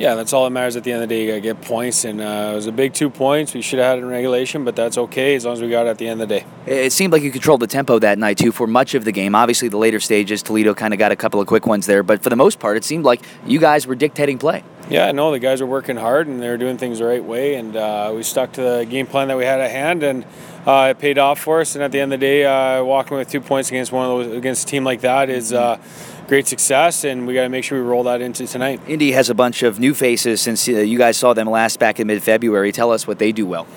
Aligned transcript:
Yeah, 0.00 0.14
that's 0.14 0.32
all 0.32 0.44
that 0.44 0.50
matters 0.50 0.76
at 0.76 0.84
the 0.84 0.92
end 0.92 1.02
of 1.02 1.10
the 1.10 1.14
day. 1.14 1.24
You 1.24 1.28
got 1.28 1.34
to 1.34 1.40
get 1.42 1.60
points, 1.60 2.06
and 2.06 2.22
uh, 2.22 2.52
it 2.52 2.54
was 2.54 2.66
a 2.66 2.72
big 2.72 2.94
two 2.94 3.10
points. 3.10 3.52
We 3.52 3.60
should 3.60 3.80
have 3.80 3.88
had 3.88 3.98
it 3.98 4.00
in 4.00 4.08
regulation, 4.08 4.64
but 4.64 4.74
that's 4.74 4.96
okay 4.96 5.34
as 5.34 5.44
long 5.44 5.52
as 5.52 5.60
we 5.60 5.68
got 5.68 5.86
it 5.86 5.90
at 5.90 5.98
the 5.98 6.08
end 6.08 6.22
of 6.22 6.28
the 6.30 6.40
day. 6.40 6.46
It 6.64 6.94
seemed 6.94 7.12
like 7.12 7.22
you 7.22 7.30
controlled 7.30 7.60
the 7.60 7.66
tempo 7.66 7.98
that 7.98 8.18
night 8.18 8.38
too 8.38 8.50
for 8.50 8.66
much 8.66 8.94
of 8.94 9.04
the 9.04 9.12
game. 9.12 9.34
Obviously, 9.34 9.68
the 9.68 9.76
later 9.76 10.00
stages, 10.00 10.42
Toledo 10.42 10.72
kind 10.72 10.94
of 10.94 10.98
got 10.98 11.12
a 11.12 11.16
couple 11.16 11.38
of 11.38 11.46
quick 11.46 11.66
ones 11.66 11.84
there, 11.84 12.02
but 12.02 12.22
for 12.22 12.30
the 12.30 12.36
most 12.36 12.58
part, 12.58 12.78
it 12.78 12.84
seemed 12.84 13.04
like 13.04 13.20
you 13.44 13.60
guys 13.60 13.86
were 13.86 13.94
dictating 13.94 14.38
play. 14.38 14.64
Yeah, 14.90 15.12
no, 15.12 15.30
the 15.30 15.38
guys 15.38 15.60
were 15.60 15.68
working 15.68 15.96
hard 15.96 16.26
and 16.26 16.42
they 16.42 16.48
were 16.48 16.56
doing 16.56 16.76
things 16.76 16.98
the 16.98 17.04
right 17.04 17.22
way, 17.22 17.54
and 17.54 17.76
uh, 17.76 18.12
we 18.12 18.24
stuck 18.24 18.50
to 18.54 18.60
the 18.60 18.86
game 18.90 19.06
plan 19.06 19.28
that 19.28 19.36
we 19.36 19.44
had 19.44 19.60
at 19.60 19.70
hand, 19.70 20.02
and 20.02 20.24
uh, 20.66 20.88
it 20.90 20.98
paid 20.98 21.16
off 21.16 21.38
for 21.38 21.60
us. 21.60 21.76
And 21.76 21.84
at 21.84 21.92
the 21.92 22.00
end 22.00 22.12
of 22.12 22.18
the 22.18 22.26
day, 22.26 22.44
uh, 22.44 22.82
walking 22.82 23.16
with 23.16 23.30
two 23.30 23.40
points 23.40 23.68
against 23.68 23.92
one 23.92 24.10
of 24.10 24.26
those 24.26 24.36
against 24.36 24.66
a 24.66 24.70
team 24.70 24.82
like 24.82 25.02
that 25.02 25.30
is 25.30 25.52
uh, 25.52 25.78
great 26.26 26.48
success, 26.48 27.04
and 27.04 27.24
we 27.24 27.34
got 27.34 27.44
to 27.44 27.48
make 27.48 27.62
sure 27.62 27.80
we 27.80 27.88
roll 27.88 28.02
that 28.02 28.20
into 28.20 28.48
tonight. 28.48 28.80
Indy 28.88 29.12
has 29.12 29.30
a 29.30 29.34
bunch 29.34 29.62
of 29.62 29.78
new 29.78 29.94
faces 29.94 30.40
since 30.40 30.68
uh, 30.68 30.72
you 30.72 30.98
guys 30.98 31.16
saw 31.16 31.34
them 31.34 31.48
last 31.48 31.78
back 31.78 32.00
in 32.00 32.08
mid-February. 32.08 32.72
Tell 32.72 32.90
us 32.90 33.06
what 33.06 33.20
they 33.20 33.30
do 33.30 33.46
well. 33.46 33.68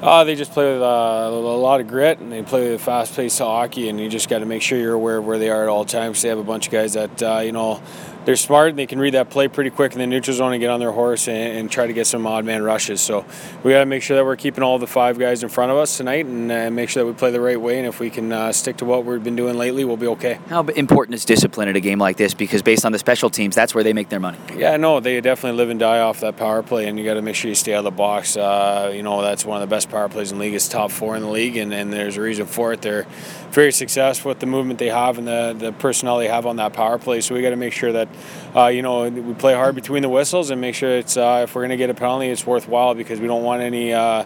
Uh, 0.00 0.22
they 0.24 0.36
just 0.36 0.52
play 0.52 0.72
with 0.72 0.82
uh, 0.82 0.84
a 0.84 1.30
lot 1.30 1.80
of 1.80 1.88
grit 1.88 2.20
and 2.20 2.30
they 2.30 2.42
play 2.42 2.70
with 2.70 2.80
fast-paced 2.80 3.38
hockey, 3.38 3.88
and 3.88 3.98
you 3.98 4.08
just 4.08 4.28
got 4.28 4.38
to 4.38 4.46
make 4.46 4.62
sure 4.62 4.78
you're 4.78 4.94
aware 4.94 5.18
of 5.18 5.26
where 5.26 5.38
they 5.38 5.50
are 5.50 5.64
at 5.64 5.68
all 5.68 5.84
times. 5.84 6.22
They 6.22 6.28
have 6.28 6.38
a 6.38 6.44
bunch 6.44 6.66
of 6.66 6.72
guys 6.72 6.92
that 6.92 7.22
uh, 7.22 7.40
you 7.40 7.52
know 7.52 7.82
they're 8.28 8.36
smart 8.36 8.68
and 8.68 8.78
they 8.78 8.86
can 8.86 8.98
read 8.98 9.14
that 9.14 9.30
play 9.30 9.48
pretty 9.48 9.70
quick 9.70 9.92
in 9.94 9.98
the 9.98 10.06
neutral 10.06 10.36
zone 10.36 10.52
and 10.52 10.60
get 10.60 10.68
on 10.68 10.80
their 10.80 10.92
horse 10.92 11.28
and, 11.28 11.56
and 11.56 11.70
try 11.70 11.86
to 11.86 11.94
get 11.94 12.06
some 12.06 12.26
odd 12.26 12.44
man 12.44 12.62
rushes. 12.62 13.00
So 13.00 13.24
we 13.64 13.72
got 13.72 13.78
to 13.80 13.86
make 13.86 14.02
sure 14.02 14.18
that 14.18 14.24
we're 14.24 14.36
keeping 14.36 14.62
all 14.62 14.78
the 14.78 14.86
five 14.86 15.18
guys 15.18 15.42
in 15.42 15.48
front 15.48 15.72
of 15.72 15.78
us 15.78 15.96
tonight 15.96 16.26
and 16.26 16.52
uh, 16.52 16.70
make 16.70 16.90
sure 16.90 17.02
that 17.02 17.06
we 17.06 17.14
play 17.14 17.30
the 17.30 17.40
right 17.40 17.58
way. 17.58 17.78
And 17.78 17.86
if 17.86 18.00
we 18.00 18.10
can 18.10 18.30
uh, 18.30 18.52
stick 18.52 18.76
to 18.78 18.84
what 18.84 19.06
we've 19.06 19.24
been 19.24 19.34
doing 19.34 19.56
lately, 19.56 19.86
we'll 19.86 19.96
be 19.96 20.08
okay. 20.08 20.38
How 20.48 20.62
important 20.62 21.14
is 21.14 21.24
discipline 21.24 21.68
in 21.68 21.76
a 21.76 21.80
game 21.80 21.98
like 21.98 22.18
this? 22.18 22.34
Because 22.34 22.60
based 22.60 22.84
on 22.84 22.92
the 22.92 22.98
special 22.98 23.30
teams, 23.30 23.54
that's 23.54 23.74
where 23.74 23.82
they 23.82 23.94
make 23.94 24.10
their 24.10 24.20
money. 24.20 24.36
Yeah, 24.54 24.76
no, 24.76 25.00
they 25.00 25.18
definitely 25.22 25.56
live 25.56 25.70
and 25.70 25.80
die 25.80 26.00
off 26.00 26.20
that 26.20 26.36
power 26.36 26.62
play, 26.62 26.86
and 26.86 26.98
you 26.98 27.06
got 27.06 27.14
to 27.14 27.22
make 27.22 27.34
sure 27.34 27.48
you 27.48 27.54
stay 27.54 27.72
out 27.72 27.78
of 27.78 27.84
the 27.84 27.90
box. 27.92 28.36
Uh, 28.36 28.92
you 28.94 29.02
know, 29.02 29.22
that's 29.22 29.46
one 29.46 29.62
of 29.62 29.66
the 29.66 29.74
best 29.74 29.87
power 29.88 30.08
plays 30.08 30.32
in 30.32 30.38
the 30.38 30.44
league. 30.44 30.54
It's 30.54 30.68
top 30.68 30.90
four 30.90 31.16
in 31.16 31.22
the 31.22 31.30
league, 31.30 31.56
and, 31.56 31.72
and 31.72 31.92
there's 31.92 32.16
a 32.16 32.22
reason 32.22 32.46
for 32.46 32.72
it. 32.72 32.82
They're 32.82 33.06
very 33.50 33.72
successful 33.72 34.28
with 34.30 34.40
the 34.40 34.46
movement 34.46 34.78
they 34.78 34.88
have 34.88 35.18
and 35.18 35.26
the, 35.26 35.54
the 35.58 35.72
personnel 35.72 36.18
they 36.18 36.28
have 36.28 36.46
on 36.46 36.56
that 36.56 36.72
power 36.72 36.98
play. 36.98 37.20
So 37.20 37.34
we 37.34 37.42
got 37.42 37.50
to 37.50 37.56
make 37.56 37.72
sure 37.72 37.92
that, 37.92 38.08
uh, 38.54 38.66
you 38.66 38.82
know, 38.82 39.08
we 39.08 39.34
play 39.34 39.54
hard 39.54 39.74
between 39.74 40.02
the 40.02 40.08
whistles 40.08 40.50
and 40.50 40.60
make 40.60 40.74
sure 40.74 40.90
it's 40.90 41.16
uh, 41.16 41.40
if 41.44 41.54
we're 41.54 41.62
going 41.62 41.70
to 41.70 41.76
get 41.76 41.90
a 41.90 41.94
penalty, 41.94 42.28
it's 42.28 42.46
worthwhile 42.46 42.94
because 42.94 43.20
we 43.20 43.26
don't 43.26 43.42
want 43.42 43.62
any 43.62 43.92
uh, 43.92 44.24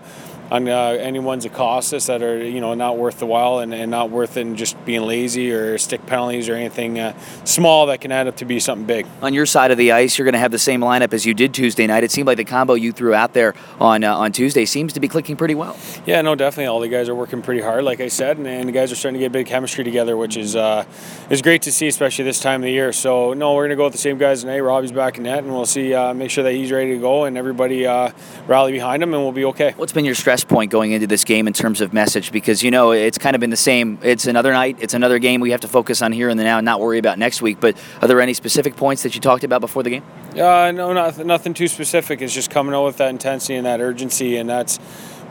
on 0.53 0.69
uh, 0.69 1.49
cost 1.53 1.95
us 1.95 2.07
that 2.07 2.23
are 2.23 2.45
you 2.45 2.61
know 2.61 2.75
not 2.75 2.99
worth 2.99 3.19
the 3.19 3.27
while 3.27 3.61
and, 3.61 3.73
and 3.73 3.91
not 3.91 4.11
worth 4.11 4.37
in 4.37 4.55
just 4.55 4.83
being 4.85 5.03
lazy 5.03 5.51
or 5.51 5.79
stick 5.79 6.05
penalties 6.07 6.49
or 6.49 6.55
anything 6.55 6.99
uh, 6.99 7.19
small 7.45 7.87
that 7.87 8.01
can 8.01 8.13
add 8.13 8.27
up 8.27 8.37
to 8.37 8.45
be 8.45 8.61
something 8.61 8.87
big. 8.87 9.07
On 9.23 9.33
your 9.33 9.47
side 9.47 9.71
of 9.71 9.79
the 9.79 9.93
ice, 9.93 10.19
you're 10.19 10.25
going 10.25 10.35
to 10.35 10.39
have 10.39 10.51
the 10.51 10.59
same 10.59 10.81
lineup 10.81 11.15
as 11.15 11.25
you 11.25 11.33
did 11.33 11.55
Tuesday 11.55 11.87
night. 11.87 12.05
It 12.05 12.11
seemed 12.11 12.27
like 12.27 12.37
the 12.37 12.45
combo 12.45 12.75
you 12.75 12.93
threw 12.93 13.15
out 13.15 13.33
there 13.33 13.55
on 13.81 14.05
uh, 14.05 14.15
on 14.15 14.33
Tuesday 14.33 14.67
seems 14.67 14.93
to 14.93 15.01
be 15.01 15.09
clicking 15.09 15.37
pretty 15.37 15.55
well. 15.55 15.77
Yeah, 16.05 16.21
no, 16.21 16.35
definitely. 16.35 16.67
All 16.67 16.81
the 16.81 16.89
guys 16.89 17.09
are 17.09 17.15
working 17.15 17.41
pretty 17.41 17.63
hard, 17.63 17.85
like 17.85 18.01
I 18.01 18.09
said, 18.09 18.37
and, 18.37 18.47
and 18.47 18.69
the 18.69 18.73
guys 18.73 18.93
are 18.93 18.97
starting 18.97 19.19
to 19.19 19.21
get 19.21 19.29
a 19.29 19.31
bit 19.31 19.43
of 19.43 19.49
chemistry 19.49 19.85
together, 19.85 20.17
which 20.17 20.37
is 20.37 20.55
uh, 20.55 20.85
is 21.31 21.41
great 21.41 21.63
to 21.63 21.73
see, 21.73 21.89
especially 21.89 22.25
this 22.25 22.41
time 22.41 22.61
of 22.61 22.65
the 22.65 22.73
year. 22.73 22.93
So 22.93 23.33
no, 23.33 23.55
we're 23.55 23.63
going 23.63 23.71
to 23.71 23.77
go 23.77 23.85
with 23.85 23.95
the 23.95 23.99
same 23.99 24.19
guys 24.19 24.43
tonight. 24.43 24.61
Robbie's 24.61 24.93
back 24.93 25.17
in 25.17 25.25
net, 25.25 25.45
and 25.45 25.53
we'll 25.53 25.67
see. 25.67 25.95
Uh, 25.95 26.13
make 26.13 26.31
sure 26.31 26.45
that 26.45 26.53
he's 26.53 26.71
ready 26.71 26.93
to 26.93 26.99
go, 26.99 27.25
and 27.25 27.39
everybody 27.39 27.87
uh, 27.87 28.11
rally 28.47 28.73
behind 28.73 29.03
him, 29.03 29.15
and 29.15 29.23
we'll 29.23 29.33
be 29.33 29.45
okay. 29.47 29.73
What's 29.77 29.93
been 29.93 30.05
your 30.05 30.15
stress 30.15 30.42
point 30.45 30.71
going 30.71 30.93
into 30.93 31.07
this 31.07 31.25
game 31.25 31.47
in 31.47 31.53
terms 31.53 31.81
of 31.81 31.93
message? 31.93 32.33
Because 32.33 32.63
you 32.63 32.71
know 32.71 32.93
it's 32.93 33.19
kind 33.19 33.35
of 33.35 33.41
been 33.41 33.51
the 33.51 33.57
same. 33.57 33.99
It's 34.03 34.27
another 34.27 34.53
night. 34.53 34.77
It's 34.81 34.95
another 34.95 35.19
game. 35.19 35.41
We 35.41 35.51
have 35.51 35.61
to 35.63 35.69
focus 35.69 36.03
on 36.03 36.13
here 36.13 36.29
and 36.29 36.39
the 36.39 36.45
now, 36.45 36.59
and 36.59 36.65
not 36.65 36.81
worry 36.81 36.99
about 36.99 37.19
next 37.19 37.43
week. 37.43 37.59
But 37.61 37.77
are 38.01 38.09
there 38.09 38.21
any 38.21 38.35
specific 38.35 38.77
points 38.77 39.03
that 39.03 39.15
you 39.15 39.21
talked 39.21 39.45
about 39.45 39.61
before 39.61 39.83
the 39.83 39.91
game? 39.91 40.05
Uh, 40.33 40.73
no, 40.73 40.93
nothing, 40.93 41.27
nothing 41.27 41.55
too 41.55 41.69
specific. 41.69 42.23
It's 42.23 42.35
just 42.35 42.51
coming 42.51 42.75
out 42.75 42.85
with 42.85 42.97
that 42.99 43.11
intensity 43.11 43.55
and 43.55 43.67
that 43.67 43.81
urgency, 43.81 44.37
and 44.37 44.49
that's 44.49 44.79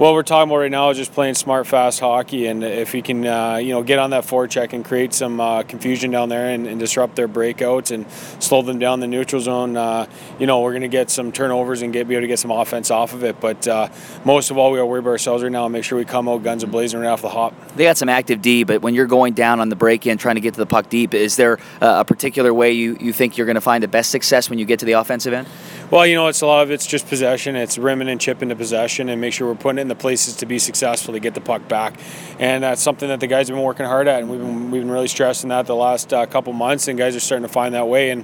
what 0.01 0.15
we're 0.15 0.23
talking 0.23 0.49
about 0.49 0.61
right 0.61 0.71
now 0.71 0.89
is 0.89 0.97
just 0.97 1.13
playing 1.13 1.35
smart, 1.35 1.67
fast 1.67 1.99
hockey. 1.99 2.47
And 2.47 2.63
if 2.63 2.91
we 2.91 3.03
can, 3.03 3.23
uh, 3.23 3.57
you 3.57 3.69
know, 3.69 3.83
get 3.83 3.99
on 3.99 4.09
that 4.09 4.23
forecheck 4.23 4.73
and 4.73 4.83
create 4.83 5.13
some 5.13 5.39
uh, 5.39 5.61
confusion 5.61 6.09
down 6.09 6.27
there 6.27 6.49
and, 6.49 6.65
and, 6.65 6.79
disrupt 6.79 7.15
their 7.15 7.27
breakouts 7.27 7.91
and 7.91 8.09
slow 8.41 8.63
them 8.63 8.79
down 8.79 8.99
the 8.99 9.05
neutral 9.05 9.39
zone, 9.39 9.77
uh, 9.77 10.07
you 10.39 10.47
know, 10.47 10.61
we're 10.61 10.71
going 10.71 10.81
to 10.81 10.87
get 10.87 11.11
some 11.11 11.31
turnovers 11.31 11.83
and 11.83 11.93
get 11.93 12.07
be 12.07 12.15
able 12.15 12.23
to 12.23 12.27
get 12.27 12.39
some 12.39 12.49
offense 12.49 12.89
off 12.89 13.13
of 13.13 13.23
it. 13.23 13.39
But 13.39 13.67
uh, 13.67 13.89
most 14.25 14.49
of 14.49 14.57
all, 14.57 14.71
we 14.71 14.79
got 14.79 14.85
worry 14.85 15.01
about 15.01 15.11
ourselves 15.11 15.43
right 15.43 15.51
now 15.51 15.65
and 15.65 15.73
make 15.73 15.83
sure 15.83 15.99
we 15.99 16.05
come 16.05 16.27
out 16.27 16.41
guns 16.41 16.63
and 16.63 16.71
blazing 16.71 16.99
right 16.99 17.07
off 17.07 17.21
the 17.21 17.29
hop. 17.29 17.53
They 17.75 17.83
got 17.83 17.97
some 17.97 18.09
active 18.09 18.41
D, 18.41 18.63
but 18.63 18.81
when 18.81 18.95
you're 18.95 19.05
going 19.05 19.35
down 19.35 19.59
on 19.59 19.69
the 19.69 19.75
break-in, 19.75 20.17
trying 20.17 20.33
to 20.33 20.41
get 20.41 20.55
to 20.55 20.59
the 20.59 20.65
puck 20.65 20.89
deep, 20.89 21.13
is 21.13 21.35
there 21.35 21.59
a 21.79 22.03
particular 22.05 22.51
way 22.51 22.71
you, 22.71 22.97
you 22.99 23.13
think 23.13 23.37
you're 23.37 23.45
going 23.45 23.53
to 23.53 23.61
find 23.61 23.83
the 23.83 23.87
best 23.87 24.09
success 24.09 24.49
when 24.49 24.57
you 24.57 24.65
get 24.65 24.79
to 24.79 24.85
the 24.85 24.93
offensive 24.93 25.31
end? 25.31 25.47
Well, 25.91 26.07
you 26.07 26.15
know, 26.15 26.27
it's 26.27 26.39
a 26.39 26.47
lot 26.47 26.63
of 26.63 26.71
it's 26.71 26.87
just 26.87 27.05
possession. 27.07 27.57
It's 27.57 27.77
rimming 27.77 28.07
and 28.07 28.19
chipping 28.19 28.47
to 28.47 28.55
possession 28.55 29.09
and 29.09 29.19
make 29.19 29.33
sure 29.33 29.45
we're 29.49 29.55
putting 29.55 29.77
it 29.77 29.81
in 29.81 29.87
the 29.89 29.95
places 29.95 30.37
to 30.37 30.45
be 30.45 30.57
successful 30.57 31.13
to 31.13 31.19
get 31.19 31.33
the 31.33 31.41
puck 31.41 31.67
back. 31.67 31.99
And 32.39 32.63
that's 32.63 32.81
something 32.81 33.09
that 33.09 33.19
the 33.19 33.27
guys 33.27 33.49
have 33.49 33.57
been 33.57 33.65
working 33.65 33.85
hard 33.85 34.07
at, 34.07 34.21
and 34.21 34.29
we've 34.29 34.39
been 34.39 34.71
we've 34.71 34.83
been 34.83 34.89
really 34.89 35.09
stressing 35.09 35.49
that 35.49 35.65
the 35.65 35.75
last 35.75 36.13
uh, 36.13 36.25
couple 36.27 36.53
months. 36.53 36.87
And 36.87 36.97
guys 36.97 37.13
are 37.13 37.19
starting 37.19 37.45
to 37.45 37.51
find 37.51 37.75
that 37.75 37.89
way. 37.89 38.09
And 38.09 38.23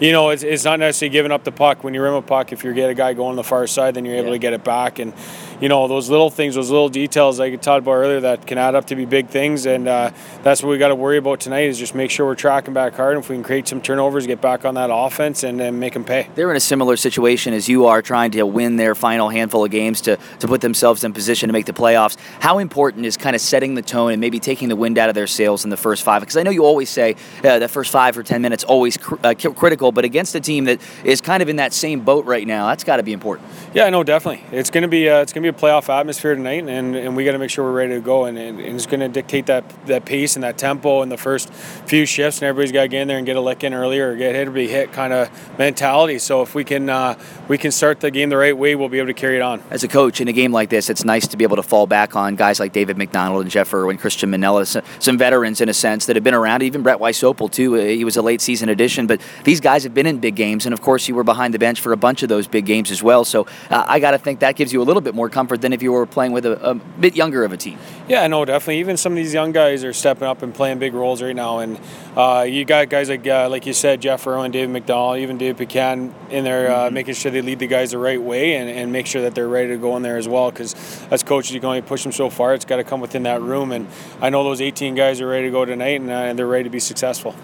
you 0.00 0.12
know, 0.12 0.30
it's, 0.30 0.42
it's 0.42 0.64
not 0.64 0.78
necessarily 0.78 1.12
giving 1.12 1.30
up 1.30 1.44
the 1.44 1.52
puck. 1.52 1.84
When 1.84 1.92
you 1.92 2.02
rim 2.02 2.14
a 2.14 2.22
puck, 2.22 2.52
if 2.52 2.64
you 2.64 2.72
get 2.72 2.88
a 2.88 2.94
guy 2.94 3.12
going 3.12 3.30
on 3.30 3.36
the 3.36 3.44
far 3.44 3.66
side, 3.66 3.94
then 3.94 4.06
you're 4.06 4.16
able 4.16 4.28
yeah. 4.28 4.32
to 4.32 4.38
get 4.38 4.52
it 4.54 4.64
back. 4.64 4.98
And, 4.98 5.12
you 5.60 5.68
know, 5.68 5.86
those 5.88 6.08
little 6.08 6.30
things, 6.30 6.54
those 6.54 6.70
little 6.70 6.88
details 6.88 7.38
like 7.38 7.52
I 7.52 7.56
talked 7.56 7.82
about 7.82 7.92
earlier 7.92 8.20
that 8.20 8.46
can 8.46 8.56
add 8.56 8.74
up 8.74 8.86
to 8.86 8.96
be 8.96 9.04
big 9.04 9.28
things. 9.28 9.66
And 9.66 9.86
uh, 9.86 10.10
that's 10.42 10.62
what 10.62 10.70
we 10.70 10.78
got 10.78 10.88
to 10.88 10.94
worry 10.94 11.18
about 11.18 11.40
tonight 11.40 11.66
is 11.66 11.78
just 11.78 11.94
make 11.94 12.10
sure 12.10 12.24
we're 12.24 12.34
tracking 12.34 12.72
back 12.72 12.94
hard. 12.94 13.16
And 13.16 13.22
if 13.22 13.28
we 13.28 13.36
can 13.36 13.42
create 13.42 13.68
some 13.68 13.82
turnovers, 13.82 14.26
get 14.26 14.40
back 14.40 14.64
on 14.64 14.74
that 14.76 14.88
offense 14.90 15.42
and, 15.42 15.60
and 15.60 15.78
make 15.78 15.92
them 15.92 16.04
pay. 16.04 16.28
They're 16.34 16.50
in 16.50 16.56
a 16.56 16.60
similar 16.60 16.96
situation 16.96 17.52
as 17.52 17.68
you 17.68 17.84
are 17.84 18.00
trying 18.00 18.30
to 18.32 18.44
win 18.44 18.76
their 18.76 18.94
final 18.94 19.28
handful 19.28 19.66
of 19.66 19.70
games 19.70 20.00
to, 20.02 20.18
to 20.38 20.48
put 20.48 20.62
themselves 20.62 21.04
in 21.04 21.12
position 21.12 21.48
to 21.50 21.52
make 21.52 21.66
the 21.66 21.74
playoffs. 21.74 22.16
How 22.40 22.58
important 22.58 23.04
is 23.04 23.18
kind 23.18 23.36
of 23.36 23.42
setting 23.42 23.74
the 23.74 23.82
tone 23.82 24.12
and 24.12 24.20
maybe 24.20 24.40
taking 24.40 24.70
the 24.70 24.76
wind 24.76 24.96
out 24.96 25.10
of 25.10 25.14
their 25.14 25.26
sails 25.26 25.64
in 25.64 25.70
the 25.70 25.76
first 25.76 26.02
five? 26.04 26.22
Because 26.22 26.38
I 26.38 26.42
know 26.42 26.50
you 26.50 26.64
always 26.64 26.88
say 26.88 27.16
uh, 27.44 27.58
the 27.58 27.68
first 27.68 27.92
five 27.92 28.16
or 28.16 28.22
10 28.22 28.40
minutes 28.40 28.64
always 28.64 28.96
cr- 28.96 29.16
uh, 29.22 29.34
critical, 29.34 29.89
but 29.92 30.04
against 30.04 30.34
a 30.34 30.40
team 30.40 30.64
that 30.64 30.80
is 31.04 31.20
kind 31.20 31.42
of 31.42 31.48
in 31.48 31.56
that 31.56 31.72
same 31.72 32.00
boat 32.00 32.24
right 32.24 32.46
now. 32.46 32.68
That's 32.68 32.84
got 32.84 32.96
to 32.96 33.02
be 33.02 33.12
important. 33.12 33.48
Yeah, 33.72 33.88
no, 33.88 34.02
definitely. 34.02 34.44
It's 34.50 34.68
going 34.68 34.82
to 34.82 34.88
be 34.88 35.08
uh, 35.08 35.20
it's 35.20 35.32
going 35.32 35.44
to 35.44 35.52
be 35.52 35.56
a 35.56 35.60
playoff 35.60 35.88
atmosphere 35.88 36.34
tonight, 36.34 36.68
and, 36.68 36.96
and 36.96 37.14
we 37.14 37.24
got 37.24 37.32
to 37.32 37.38
make 37.38 37.50
sure 37.50 37.64
we're 37.64 37.76
ready 37.76 37.94
to 37.94 38.00
go. 38.00 38.24
And, 38.24 38.36
and, 38.36 38.58
and 38.58 38.74
it's 38.74 38.86
going 38.86 38.98
to 38.98 39.08
dictate 39.08 39.46
that 39.46 39.86
that 39.86 40.04
pace 40.04 40.34
and 40.34 40.42
that 40.42 40.58
tempo 40.58 41.02
in 41.02 41.08
the 41.08 41.16
first 41.16 41.52
few 41.52 42.04
shifts. 42.04 42.38
And 42.38 42.48
everybody's 42.48 42.72
got 42.72 42.82
to 42.82 42.88
get 42.88 43.02
in 43.02 43.06
there 43.06 43.16
and 43.16 43.24
get 43.24 43.36
a 43.36 43.40
lick 43.40 43.62
in 43.62 43.72
earlier 43.72 44.10
or 44.10 44.16
get 44.16 44.34
hit 44.34 44.48
or 44.48 44.50
be 44.50 44.66
hit 44.66 44.92
kind 44.92 45.12
of 45.12 45.30
mentality. 45.56 46.18
So 46.18 46.42
if 46.42 46.52
we 46.52 46.64
can 46.64 46.90
uh, 46.90 47.16
we 47.46 47.58
can 47.58 47.70
start 47.70 48.00
the 48.00 48.10
game 48.10 48.28
the 48.28 48.36
right 48.36 48.56
way, 48.56 48.74
we'll 48.74 48.88
be 48.88 48.98
able 48.98 49.06
to 49.06 49.14
carry 49.14 49.36
it 49.36 49.42
on. 49.42 49.62
As 49.70 49.84
a 49.84 49.88
coach 49.88 50.20
in 50.20 50.26
a 50.26 50.32
game 50.32 50.50
like 50.50 50.68
this, 50.68 50.90
it's 50.90 51.04
nice 51.04 51.28
to 51.28 51.36
be 51.36 51.44
able 51.44 51.56
to 51.56 51.62
fall 51.62 51.86
back 51.86 52.16
on 52.16 52.34
guys 52.34 52.58
like 52.58 52.72
David 52.72 52.98
McDonald 52.98 53.42
and 53.42 53.50
Jeff 53.52 53.72
Irwin, 53.72 53.98
Christian 53.98 54.30
Manella, 54.30 54.66
some 54.66 55.16
veterans 55.16 55.60
in 55.60 55.68
a 55.68 55.74
sense 55.74 56.06
that 56.06 56.16
have 56.16 56.24
been 56.24 56.34
around. 56.34 56.64
Even 56.64 56.82
Brett 56.82 56.98
Weissopel 56.98 57.48
too. 57.48 57.74
He 57.74 58.04
was 58.04 58.16
a 58.16 58.22
late 58.22 58.40
season 58.40 58.68
addition, 58.68 59.06
but 59.06 59.20
these 59.44 59.60
guys 59.60 59.84
have 59.84 59.94
been 59.94 60.06
in 60.06 60.18
big 60.18 60.34
games, 60.34 60.66
and 60.66 60.72
of 60.72 60.80
course 60.80 61.06
you 61.06 61.14
were 61.14 61.22
behind 61.22 61.54
the 61.54 61.60
bench 61.60 61.80
for 61.80 61.92
a 61.92 61.96
bunch 61.96 62.24
of 62.24 62.28
those 62.28 62.48
big 62.48 62.66
games 62.66 62.90
as 62.90 63.00
well. 63.00 63.24
So 63.24 63.46
uh, 63.68 63.84
I 63.86 64.00
got 64.00 64.12
to 64.12 64.18
think 64.18 64.40
that 64.40 64.56
gives 64.56 64.72
you 64.72 64.82
a 64.82 64.84
little 64.84 65.00
bit 65.00 65.14
more 65.14 65.28
comfort 65.28 65.60
than 65.60 65.72
if 65.72 65.82
you 65.82 65.92
were 65.92 66.06
playing 66.06 66.32
with 66.32 66.46
a, 66.46 66.70
a, 66.70 66.74
bit 66.74 67.16
younger 67.16 67.44
of 67.44 67.52
a 67.52 67.56
team. 67.56 67.78
Yeah, 68.08 68.26
no, 68.26 68.44
definitely. 68.44 68.80
Even 68.80 68.96
some 68.96 69.12
of 69.12 69.16
these 69.16 69.34
young 69.34 69.52
guys 69.52 69.84
are 69.84 69.92
stepping 69.92 70.26
up 70.26 70.42
and 70.42 70.54
playing 70.54 70.78
big 70.78 70.94
roles 70.94 71.22
right 71.22 71.34
now, 71.34 71.58
and 71.58 71.78
uh, 72.16 72.44
you 72.48 72.64
got 72.64 72.88
guys 72.88 73.08
like 73.08 73.26
uh, 73.26 73.48
like 73.48 73.66
you 73.66 73.72
said, 73.72 74.00
Jeff 74.00 74.26
Irwin, 74.26 74.50
David 74.50 74.72
McDonald, 74.72 75.18
even 75.18 75.38
Dave 75.38 75.56
Pacan 75.56 76.12
in 76.30 76.44
there, 76.44 76.70
uh, 76.70 76.84
mm-hmm. 76.84 76.94
making 76.94 77.14
sure 77.14 77.30
they 77.30 77.42
lead 77.42 77.58
the 77.58 77.66
guys 77.66 77.90
the 77.90 77.98
right 77.98 78.20
way 78.20 78.54
and, 78.54 78.70
and 78.70 78.92
make 78.92 79.06
sure 79.06 79.22
that 79.22 79.34
they're 79.34 79.48
ready 79.48 79.68
to 79.68 79.76
go 79.76 79.96
in 79.96 80.02
there 80.02 80.16
as 80.16 80.28
well. 80.28 80.50
Because 80.50 80.74
as 81.10 81.22
coaches, 81.22 81.52
you 81.52 81.60
can 81.60 81.68
only 81.68 81.82
push 81.82 82.02
them 82.02 82.12
so 82.12 82.30
far. 82.30 82.54
It's 82.54 82.64
got 82.64 82.76
to 82.76 82.84
come 82.84 83.00
within 83.00 83.24
that 83.24 83.42
room, 83.42 83.72
and 83.72 83.86
I 84.20 84.30
know 84.30 84.44
those 84.44 84.60
18 84.60 84.94
guys 84.94 85.20
are 85.20 85.26
ready 85.26 85.46
to 85.46 85.50
go 85.50 85.64
tonight, 85.64 86.00
and 86.00 86.10
uh, 86.10 86.32
they're 86.34 86.46
ready 86.46 86.64
to 86.64 86.70
be 86.70 86.80
successful. 86.80 87.34